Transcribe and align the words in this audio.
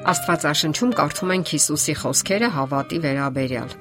Աստվածաշնչում 0.00 0.92
կարդում 0.96 1.32
ենք 1.34 1.50
Հիսուսի 1.52 1.94
խոսքերը 2.00 2.48
հավատի 2.54 2.98
վերաբերյալ։ 3.04 3.72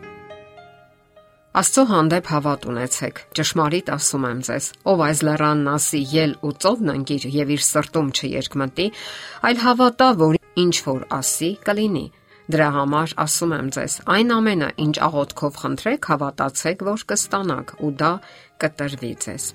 Աստծո 1.60 1.84
հանդեպ 1.92 2.28
հավատ 2.34 2.66
ունեցեք։ 2.74 3.22
Ճշմարիտ 3.40 3.92
ասում 3.96 4.26
եմ 4.30 4.42
ձեզ, 4.50 4.68
ով 4.92 5.04
այս 5.06 5.22
լեռանն 5.30 5.70
ասի 5.74 6.02
ել 6.24 6.36
ու 6.44 6.52
ծովն 6.66 6.92
անգիր 6.96 7.30
եւ 7.38 7.54
իր 7.56 7.64
սրտում 7.70 8.12
չերկմտի, 8.20 8.90
այլ 9.48 9.64
հավատա, 9.64 10.10
որ 10.20 10.38
ինչ 10.66 10.76
որ 10.90 11.08
ասի, 11.20 11.52
կլինի։ 11.70 12.06
Դրա 12.50 12.70
համար 12.76 13.16
ասում 13.24 13.56
եմ 13.60 13.72
ձեզ, 13.80 13.98
այն 14.20 14.36
ամենը, 14.36 14.70
ինչ 14.90 14.96
աղոթքով 15.08 15.64
խնդրեք, 15.64 16.12
հավատացեք, 16.12 16.86
որ 16.92 17.08
կստանաք, 17.14 17.76
ու 17.80 17.96
դա 18.04 18.14
կտրվի 18.60 19.16
ձեզ։ 19.24 19.52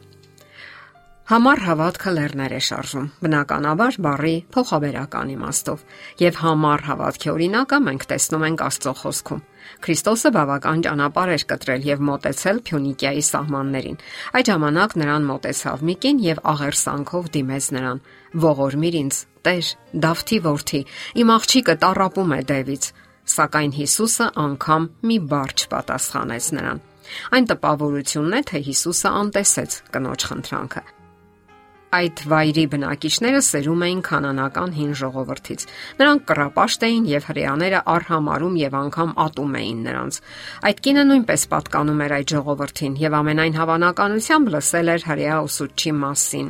Համառ 1.24 1.60
հավատքը 1.64 2.10
լեռներ 2.18 2.52
է 2.52 2.58
շարժում։ 2.66 3.04
Բնականաբար 3.24 3.96
բառի 4.04 4.32
փոխաբերական 4.52 5.28
իմաստով։ 5.32 5.84
Եվ 6.20 6.40
համառ 6.42 6.82
հավատքի 6.84 7.28
օրինակը 7.32 7.78
մենք 7.84 8.02
տեսնում 8.10 8.42
ենք 8.48 8.64
Աստծո 8.66 8.92
խոսքում։ 9.00 9.40
Քրիստոսը 9.86 10.32
բավական 10.36 10.82
ճանապարհ 10.84 11.32
էր 11.34 11.44
կտրել 11.54 11.86
եւ 11.88 12.02
մոտեցել 12.08 12.60
Փյունիկիայի 12.68 13.24
սահմաններին։ 13.24 13.96
Այդ 14.36 14.50
ժամանակ 14.52 14.96
նրան 15.00 15.24
մոտեցավ 15.32 15.84
Միկին 15.88 16.20
եւ 16.28 16.42
աղերսանքով 16.52 17.30
դիմեց 17.40 17.68
նրան. 17.72 18.02
«Ողորմիր 18.44 18.94
ինձ, 19.00 19.16
Տեր, 19.44 19.66
Դավթի 20.04 20.38
որդի, 20.44 20.80
իմ 21.24 21.32
աղջիկը 21.40 21.74
տարապում 21.84 22.34
է 22.34 22.40
դևից»։ 22.52 22.90
Սակայն 23.24 23.72
Հիսուսը 23.80 24.26
անգամ 24.44 24.88
մի 25.08 25.16
բառ 25.32 25.56
չպատասխանեց 25.56 26.50
նրան։ 26.58 26.84
Այն 27.32 27.48
տպավորությունն 27.54 28.36
է, 28.36 28.42
թե 28.52 28.60
Հիսուսը 28.68 29.14
անտեսեց 29.24 29.80
կնոջ 29.96 30.28
խնդրանքը։ 30.28 30.84
Այդ 31.94 32.20
վայրի 32.26 32.62
բնակիչները 32.72 33.40
սերում 33.46 33.82
էին 33.86 34.00
կանանական 34.02 34.72
հին 34.74 34.94
ժողովրդից։ 34.98 35.64
Նրանք 36.00 36.22
կռապաշտ 36.30 36.86
էին 36.88 37.04
եւ 37.06 37.26
հрьяաները 37.28 37.80
արհամարում 37.94 38.56
եւ 38.58 38.74
անգամ 38.78 39.10
ատում 39.24 39.54
էին 39.60 39.84
նրանց։ 39.84 40.18
Այդ 40.64 40.80
կինը 40.84 41.04
նույնպես 41.10 41.44
պատկանում 41.54 42.02
էր 42.04 42.14
այդ 42.18 42.34
ժողովրդին 42.34 42.96
եւ 43.04 43.16
ամենայն 43.20 43.54
հավանականությամբ 43.58 44.50
լսել 44.54 44.90
էր 44.94 45.06
հрьяա 45.06 45.38
ուսուցչի 45.44 45.92
մասին։ 46.02 46.48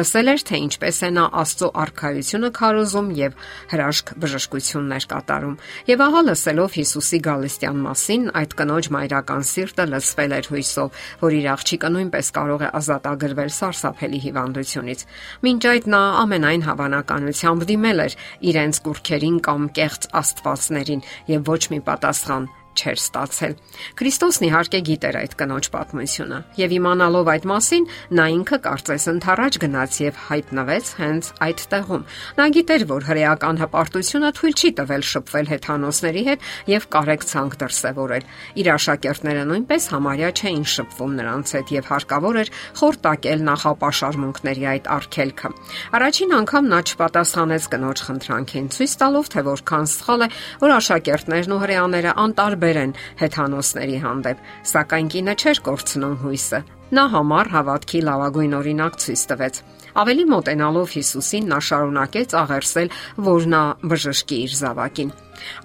Լսել 0.00 0.32
էր 0.32 0.46
թե 0.48 0.56
ինչպես 0.64 0.96
է 0.96 1.10
նա 1.16 1.24
Աստծո 1.36 1.68
արքայությունը 1.84 2.50
քարոզում 2.56 3.08
եւ 3.20 3.36
հրաշք 3.76 4.14
բժշկություններ 4.24 5.08
կատարում։ 5.12 5.58
Եվ 5.92 6.06
ահա 6.06 6.24
լսելով 6.30 6.76
Հիսուսի 6.80 7.20
Գալիստյան 7.26 7.78
մասին, 7.84 8.26
այդ 8.40 8.56
կնոջ 8.56 8.90
մայրական 8.96 9.46
սիրտը 9.50 9.88
լցվել 9.92 10.36
էր 10.40 10.50
հույսով, 10.56 11.04
որ 11.26 11.36
իր 11.36 11.46
աղջիկը 11.56 11.92
նույնպես 11.96 12.32
կարող 12.36 12.64
է 12.66 12.72
ազատագրվել 12.80 13.50
սարսափելի 13.56 14.20
հիվանդությունից 14.26 14.85
կողմից։ 14.86 15.02
Մինչ 15.46 15.62
այդ 15.70 15.88
նա 15.92 16.02
ամենայն 16.22 16.62
հավանականությամբ 16.66 17.66
դիմել 17.70 18.04
էր 18.06 18.16
իրենց 18.50 18.80
կուրքերին 18.86 19.40
կամ 19.46 19.66
կեղծ 19.78 20.08
աստվածներին 20.22 21.04
եւ 21.34 21.50
ոչ 21.50 21.62
մի 21.74 21.80
պատասխան 21.90 22.48
չէր 22.76 23.00
ստացել։ 23.00 23.52
Քրիստոսն 23.96 24.46
իհարկե 24.46 24.80
գիտեր 24.86 25.16
այդ 25.20 25.34
կնոջ 25.40 25.68
պատմությունը, 25.76 26.38
եւ 26.60 26.74
իմանալով 26.76 27.30
այդ 27.32 27.46
մասին, 27.50 27.86
նա 28.16 28.26
ինքը 28.36 28.58
կարծես 28.66 29.06
ընթառաջ 29.12 29.58
գնաց 29.66 29.98
եւ 30.06 30.20
հայտնվեց 30.26 30.86
հենց 31.00 31.30
այդ 31.46 31.64
տեղում։ 31.72 32.06
Նա 32.36 32.46
գիտեր, 32.56 32.82
որ 32.90 33.06
հրեական 33.06 33.60
հպարտությունը 33.62 34.30
թույլ 34.36 34.56
չի 34.56 34.70
տվել 34.76 35.06
շփվել 35.06 35.50
հեթանոսների 35.52 36.22
հետ 36.26 36.46
եւ 36.76 36.88
կարեկցանք 36.96 37.56
դրսեւորել։ 37.62 38.28
Իր 38.56 38.70
աշակերտները 38.76 39.44
նույնպես 39.50 39.88
համարյա 39.96 40.30
չէին 40.36 40.66
շփվում 40.76 41.16
նրանց 41.16 41.54
հետ 41.56 41.72
եւ 41.76 41.90
հարկավոր 41.90 42.40
էր 42.42 42.52
խորտակել 42.80 43.44
նախապաշարմունքների 43.46 44.66
այդ 44.76 44.90
արգելքը։ 44.96 45.50
Առաջին 45.96 46.34
անգամ 46.36 46.70
նա 46.72 46.80
չպատասխանեց 46.86 47.68
կնոջ 47.76 48.02
խնդրանքին, 48.06 48.66
ցույց 48.76 48.92
տալով, 49.00 49.30
թե 49.32 49.40
որքան 49.46 49.86
սխալ 49.96 50.26
է, 50.26 50.28
որ 50.62 50.74
աշակերտներն 50.76 51.54
ու 51.56 51.60
հրեաները 51.62 52.12
անտարբեր 52.26 52.65
տարբեր 52.66 52.78
են 52.82 52.92
հեթանոսների 53.20 53.98
հանդեպ, 54.02 54.38
սակայն 54.66 55.08
կինը 55.12 55.34
չէր 55.38 55.58
կորցնում 55.66 56.14
հույսը։ 56.22 56.58
Նա 56.96 57.04
համառ 57.12 57.50
հավատքի 57.54 58.00
լավագույն 58.06 58.56
օրինակ 58.58 58.96
ցույց 59.02 59.22
տվեց։ 59.30 59.60
Ավելի 60.02 60.24
մոտենալով 60.32 60.90
Հիսուսին 60.96 61.46
նա 61.50 61.58
շարունակեց 61.66 62.34
աղերսել, 62.42 62.90
որ 63.26 63.46
նա 63.54 63.62
բժշկի 63.86 64.38
իր 64.46 64.52
զավակին։ 64.60 65.10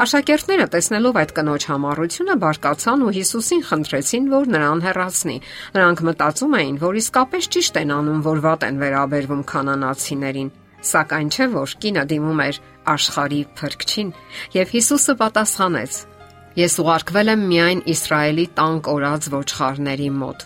Աշակերտները 0.05 0.67
տեսնելով 0.75 1.19
այդ 1.21 1.33
կնոջ 1.41 1.65
համառությունը 1.71 2.35
բարկացան 2.41 3.05
ու 3.05 3.13
Հիսուսին 3.17 3.61
խնդրեցին, 3.71 4.25
որ 4.31 4.49
նրան 4.55 4.83
հեռացնի։ 4.85 5.37
Նրանք 5.77 6.05
մտածում 6.11 6.55
էին, 6.61 6.79
որ 6.85 7.01
իսկապես 7.01 7.49
ճիշտ 7.55 7.81
են 7.81 7.93
անում, 7.97 8.21
որ 8.29 8.43
վատ 8.45 8.67
են 8.69 8.81
վերաբերվում 8.81 9.43
կանանացիներին։ 9.51 10.53
Սակայն 10.91 11.27
չէ 11.29 11.45
որ 11.55 11.75
կինը 11.81 12.05
դիմում 12.11 12.39
էր 12.41 12.61
աշխարի 12.91 13.41
փրկչին, 13.61 14.15
եւ 14.57 14.73
Հիսուսը 14.75 15.13
պատասխանեց. 15.21 16.10
Ես 16.51 16.73
ուղարկվել 16.83 17.31
եմ 17.31 17.43
միայն 17.47 17.81
Իսրայելի 17.87 18.43
տան 18.57 18.79
կորած 18.83 19.27
ոչխարների 19.31 20.07
մոտ։ 20.19 20.41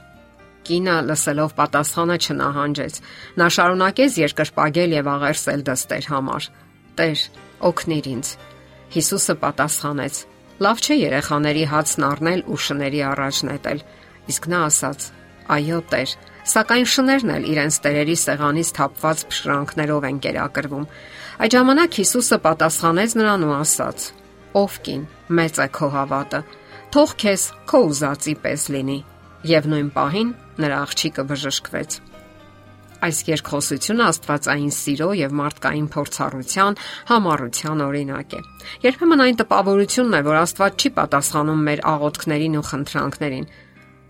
Կինը 0.66 0.96
լսելով 1.08 1.54
պատասխանը 1.58 2.18
չնահանջեց։ 2.26 2.98
Նա 3.42 3.48
շարունակեց 3.56 4.18
երկրպագել 4.22 4.92
եւ 4.96 5.10
աղերսել 5.16 5.64
դստեր 5.66 6.08
համար։ 6.14 6.48
Տեր, 7.00 7.24
օգնիր 7.70 8.10
ինձ։ 8.14 8.30
Հիսուսը 8.96 9.36
պատասխանեց. 9.42 10.20
Լավ 10.66 10.84
չէ 10.86 10.98
երեխաների 11.02 11.64
հացն 11.74 12.06
առնել 12.06 12.44
ու 12.54 12.60
շների 12.66 13.02
առաջ 13.10 13.40
նետել։ 13.50 13.82
Իսկ 14.30 14.48
նա 14.54 14.60
ասաց. 14.70 15.08
Այո, 15.56 15.80
Տեր, 15.90 16.14
սակայն 16.54 16.86
շներն 16.94 17.34
էլ 17.34 17.50
իրենց 17.50 17.80
տերերի 17.86 18.18
սեղանից 18.26 18.70
թափված 18.78 19.26
փշրանքներով 19.34 20.08
են 20.10 20.22
կերակրվում։ 20.26 20.86
Այդ 21.46 21.58
ժամանակ 21.58 22.00
Հիսուսը 22.02 22.40
պատասխանեց 22.46 23.18
նրան 23.22 23.46
ու 23.50 23.58
ասաց. 23.58 24.08
Ով 24.56 24.76
կին, 24.86 25.04
մեծ 25.36 25.58
է 25.66 25.68
քո 25.76 25.88
հավատը։ 25.92 26.40
Թող 26.96 27.14
քեզ 27.22 27.42
քո 27.68 27.80
ուզածի 27.90 28.34
պես 28.44 28.68
լինի։ 28.72 29.00
Եվ 29.52 29.66
նույն 29.72 29.90
պահին 29.96 30.30
նրա 30.64 30.78
աղջիկը 30.86 31.26
բժշկվեց։ 31.32 31.98
Այս 33.06 33.20
երկխոսությունը 33.28 34.06
Աստվածային 34.06 34.72
սիրո 34.74 35.10
եւ 35.20 35.36
մարդկային 35.40 35.90
փորձառության 35.94 36.80
համառության 37.12 37.84
օրինակ 37.86 38.36
է։ 38.38 38.42
Երբեմն 38.86 39.24
այն 39.26 39.40
տպավորությունն 39.44 40.16
է, 40.16 40.22
որ 40.26 40.40
Աստված 40.40 40.80
չի 40.80 40.92
պատասխանում 40.96 41.64
մեր 41.68 41.84
աղոթքներին 41.92 42.56
ու 42.56 42.66
խնդրանքներին։ 42.72 43.48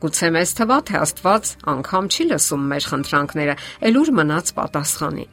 Գուցե 0.05 0.29
մեզ 0.35 0.57
թվա, 0.61 0.77
թե 0.85 0.99
Աստված 1.01 1.53
անգամ 1.75 2.09
չի 2.13 2.27
լսում 2.31 2.67
մեր 2.71 2.89
խնդրանքները, 2.93 3.55
ել 3.89 4.01
ուր 4.05 4.11
մնաց 4.21 4.51
պատասխանի։ 4.59 5.25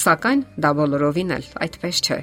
Սակայն 0.00 0.44
դա 0.62 0.70
բոլորովին 0.80 1.34
էլ 1.40 1.48
այդպես 1.66 2.04
չէ։ 2.06 2.20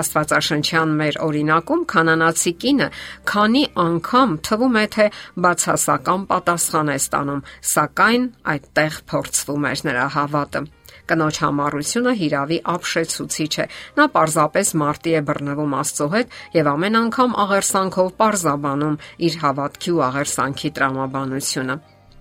Աստվածաշնչյան 0.00 0.92
մեր 1.00 1.18
օրինակում 1.26 1.84
կանանացի 1.92 2.52
կինը 2.64 2.88
քանի 3.30 3.62
անգամ 3.84 4.36
թվում 4.48 4.76
է 4.80 4.84
թե 4.96 5.06
բացասական 5.46 6.26
պատասխան 6.30 6.92
է 6.94 6.98
ստանում, 7.00 7.46
սակայն 7.70 8.28
այդտեղ 8.54 9.00
փորձվում 9.10 9.66
էր 9.70 9.82
նրա 9.90 10.06
հավատը։ 10.16 10.62
Կնոջ 11.10 11.38
համառությունը 11.42 12.12
հիրավի 12.20 12.58
ապշեցուցիչ 12.70 13.54
է։ 13.62 13.64
Նա 13.98 14.04
պարզապես 14.14 14.68
մարտի 14.82 15.14
է 15.18 15.22
բռնվում 15.30 15.74
Աստծո 15.80 16.06
հետ 16.14 16.36
եւ 16.54 16.70
ամեն 16.70 16.98
անգամ 17.00 17.34
աղերսանքով 17.44 18.12
պարզաբանում 18.20 19.00
իր 19.26 19.38
հավատքի 19.42 19.90
ու 19.96 20.04
աղերսանքի 20.06 20.70
տրամաբանությունը։ 20.78 21.76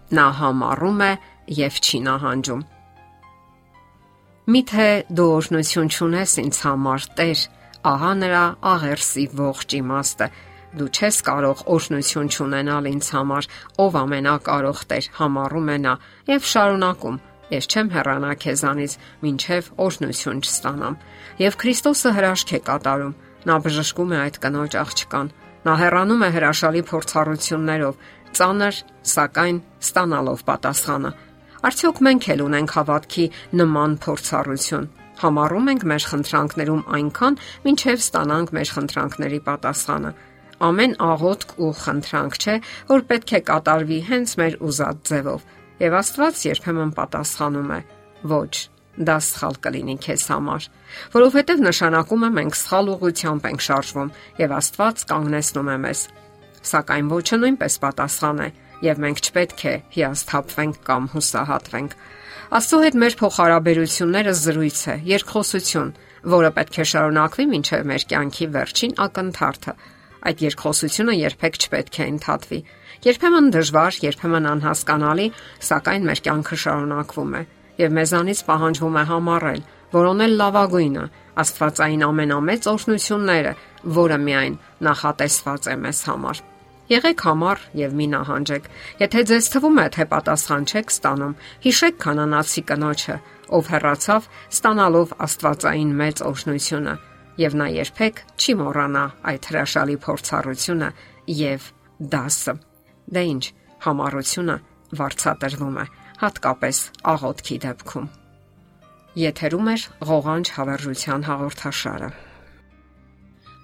Նա 0.09 0.27
համառում 0.39 1.05
է 1.05 1.11
եւ 1.59 1.79
չի 1.85 2.01
նահանջում։ 2.09 2.65
Միթե 4.49 4.89
դու 5.13 5.29
օրհնություն 5.37 5.89
չունես 5.93 6.31
ինձ 6.41 6.59
համար, 6.65 7.03
Տեր, 7.19 7.41
Ահա 7.79 8.11
նրա 8.19 8.43
աղերսի 8.67 9.23
ողջ 9.39 9.73
իմաստը։ 9.77 10.25
Դու 10.79 10.87
չես 10.99 11.17
կարող 11.23 11.61
օրհնություն 11.71 12.27
չունենալ 12.27 12.89
ինձ 12.89 13.07
համար, 13.15 13.47
ով 13.79 13.95
ամենակարող 13.99 14.81
Տեր, 14.89 15.07
համառում 15.19 15.69
է 15.71 15.77
նա 15.85 15.93
եւ 16.27 16.49
շարունակում. 16.51 17.19
Ես 17.55 17.69
չեմ 17.71 17.87
հեռանա 17.95 18.33
քեզանից, 18.43 18.97
ինչև 19.31 19.71
օրհնություն 19.87 20.43
չստանամ։ 20.43 20.99
Եվ 21.39 21.57
Քրիստոսը 21.63 22.11
հրաշք 22.19 22.53
է 22.59 22.59
կատարում։ 22.67 23.17
Նա 23.47 23.55
բժշկում 23.63 24.11
է 24.11 24.19
այդ 24.27 24.39
կնոջ 24.43 24.77
աղջկան։ 24.83 25.33
Նա 25.65 25.73
հեռանում 25.79 26.23
է 26.27 26.29
հրաշալի 26.35 26.83
փորձառություններով, 26.91 27.99
ծանր, 28.35 28.75
սակայն 29.15 29.57
ստանալով 29.87 30.47
պատասխանը։ 30.51 31.11
Արդյոք 31.69 31.97
մենք 32.05 32.31
էլ 32.35 32.43
ունենք 32.49 32.75
հավատքի 32.75 33.25
նման 33.59 33.97
փորձառություն 34.03 34.89
համառում 35.23 35.69
ենք 35.73 35.85
մեր 35.89 36.07
խնդրանքներում 36.09 36.81
այնքան, 36.97 37.37
մինչև 37.65 38.03
ստանանք 38.03 38.51
մեր 38.55 38.73
խնդրանքների 38.75 39.39
պատասխանը։ 39.49 40.11
Ամեն 40.59 40.93
աղոթք 40.99 41.53
ու 41.59 41.71
խնդրանք 41.79 42.37
չէ, 42.39 42.55
որ 42.89 43.03
պետք 43.09 43.33
է 43.37 43.41
կատարվի 43.49 43.99
հենց 44.09 44.35
մեր 44.39 44.57
ուզած 44.69 45.03
ձևով։ 45.09 45.45
Եվ 45.79 45.95
Աստված 45.99 46.41
երբեմն 46.49 46.91
պատասխանում 46.99 47.69
է. 47.75 47.81
Ոչ, 48.29 48.53
դա 48.99 49.17
սխալ 49.23 49.59
կլինի 49.63 49.95
քեզ 50.03 50.23
համար, 50.33 50.65
որովհետև 51.15 51.61
նշանակում 51.63 52.25
է 52.27 52.29
մենք 52.39 52.57
սխալ 52.59 52.91
ուղությամբ 52.95 53.45
ենք 53.49 53.63
շարժվում 53.69 54.09
եւ 54.43 54.55
Աստված 54.59 55.05
կանգնեցնում 55.13 55.69
է 55.69 55.77
մեզ։ 55.85 56.01
Սակայն 56.69 57.13
ոչը 57.15 57.39
նույնպես 57.39 57.79
պատասխան 57.85 58.43
է 58.43 58.49
եւ 58.85 59.01
մենք 59.03 59.21
չպետք 59.25 59.63
է 59.69 59.73
հիասթափվենք 59.95 60.79
կամ 60.89 61.07
հուսահատվենք։ 61.13 61.95
Աստծո 62.59 62.79
հետ 62.85 62.97
մեր 63.03 63.15
փոխհարաբերությունները 63.19 64.33
զրույց 64.39 64.79
է, 64.79 64.95
երկխոսություն, 65.09 65.93
որը 66.33 66.51
պետք 66.57 66.79
է 66.79 66.85
շարունակվի 66.93 67.45
մինչև 67.53 67.87
մեր 67.89 68.05
կյանքի 68.09 68.47
վերջին 68.55 68.97
ակնթարթը։ 69.05 69.73
Այդ 70.19 70.43
երկխոսությունը 70.49 71.13
երբեք 71.19 71.59
չպետք 71.63 71.99
է 71.99 72.07
ընդհատվի։ 72.09 72.59
Երբեմն 73.09 73.53
դժվար, 73.55 73.99
երբեմն 74.09 74.49
անհասկանալի, 74.49 75.27
սակայն 75.69 76.09
մեր 76.09 76.21
կյանքը 76.25 76.59
շարունակվում 76.65 77.37
է 77.39 77.43
եւ 77.79 77.95
մեզանից 77.95 78.43
պահանջվում 78.49 78.99
է 78.99 79.03
համառել, 79.13 79.61
որոնել 79.95 80.37
լավագույնը, 80.43 81.05
Աստվածային 81.39 82.05
ամենամեծ 82.09 82.69
օրհնությունները, 82.73 83.55
որը 83.99 84.21
միայն 84.27 84.59
նախատեսված 84.89 85.71
է 85.71 85.75
մեզ 85.87 86.05
համար։ 86.09 86.48
Եղեք 86.89 87.21
համառ 87.21 87.59
եւ 87.77 87.91
մի 87.99 88.05
նահանջեք։ 88.11 88.67
Եթե 88.97 89.21
ձեզ 89.29 89.47
թվում 89.53 89.77
է, 89.77 89.83
թե 89.93 90.05
պատասխան 90.09 90.63
չեք 90.69 90.93
ստանում, 90.93 91.35
հիշեք 91.65 91.99
կանանացի 92.01 92.61
կնոջը, 92.69 93.17
ով 93.53 93.69
հեռացավ, 93.73 94.29
ստանալով 94.57 95.13
Աստվածային 95.25 95.91
մեծ 95.99 96.23
օրհնությունը, 96.29 96.95
եւ 97.45 97.57
նա 97.61 97.67
երբեք 97.77 98.23
չի 98.41 98.55
մոռանա 98.61 99.03
այդ 99.29 99.49
հրաշալի 99.49 99.97
փորձառությունը 100.05 100.89
եւ 101.39 101.67
դասը։ 102.13 102.55
Դե 103.13 103.23
ի՞նչ, 103.29 103.43
համառությունը 103.85 104.55
վարչատրվում 104.99 105.77
է, 105.77 105.85
հատկապես 106.25 106.81
աղոթքի 107.13 107.59
դեպքում։ 107.69 108.09
Եթերում 109.19 109.69
է 109.69 109.77
ղողանջ 110.09 110.51
հավերժության 110.57 111.29
հաղորդաշարը։ 111.29 112.09